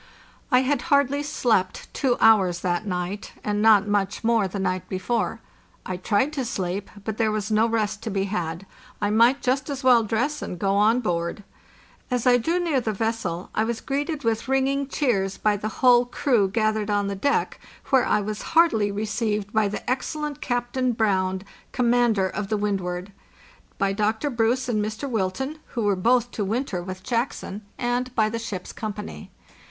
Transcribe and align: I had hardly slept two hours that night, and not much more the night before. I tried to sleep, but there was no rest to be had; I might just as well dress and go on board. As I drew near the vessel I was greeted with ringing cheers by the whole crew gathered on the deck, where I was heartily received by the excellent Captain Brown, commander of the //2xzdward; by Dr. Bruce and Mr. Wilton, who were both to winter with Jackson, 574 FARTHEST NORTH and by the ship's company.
I 0.51 0.61
had 0.61 0.81
hardly 0.89 1.21
slept 1.21 1.93
two 1.93 2.17
hours 2.19 2.61
that 2.61 2.87
night, 2.87 3.33
and 3.43 3.61
not 3.61 3.87
much 3.87 4.23
more 4.23 4.47
the 4.47 4.57
night 4.57 4.89
before. 4.89 5.41
I 5.85 5.95
tried 5.97 6.33
to 6.33 6.43
sleep, 6.43 6.89
but 7.03 7.17
there 7.17 7.29
was 7.31 7.51
no 7.51 7.67
rest 7.67 8.01
to 8.01 8.09
be 8.09 8.23
had; 8.23 8.65
I 8.99 9.11
might 9.11 9.43
just 9.43 9.69
as 9.69 9.83
well 9.83 10.01
dress 10.01 10.41
and 10.41 10.57
go 10.57 10.73
on 10.75 11.01
board. 11.01 11.43
As 12.09 12.25
I 12.25 12.39
drew 12.39 12.59
near 12.59 12.81
the 12.81 12.93
vessel 12.93 13.51
I 13.53 13.63
was 13.63 13.79
greeted 13.79 14.23
with 14.23 14.47
ringing 14.47 14.87
cheers 14.87 15.37
by 15.37 15.55
the 15.55 15.67
whole 15.67 16.07
crew 16.07 16.49
gathered 16.49 16.89
on 16.89 17.05
the 17.05 17.15
deck, 17.15 17.59
where 17.91 18.03
I 18.07 18.21
was 18.21 18.41
heartily 18.57 18.91
received 18.91 19.53
by 19.53 19.67
the 19.67 19.87
excellent 19.87 20.41
Captain 20.41 20.93
Brown, 20.93 21.43
commander 21.73 22.27
of 22.27 22.47
the 22.47 22.57
//2xzdward; 22.57 23.09
by 23.77 23.93
Dr. 23.93 24.31
Bruce 24.31 24.67
and 24.67 24.83
Mr. 24.83 25.07
Wilton, 25.07 25.59
who 25.75 25.83
were 25.83 25.95
both 25.95 26.31
to 26.31 26.43
winter 26.43 26.81
with 26.81 27.03
Jackson, 27.03 27.61
574 27.77 27.77
FARTHEST 27.77 27.83
NORTH 27.83 27.95
and 28.09 28.15
by 28.15 28.29
the 28.29 28.39
ship's 28.39 28.73
company. 28.73 29.29